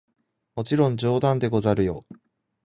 [0.55, 2.03] もちろん冗談でござるよ！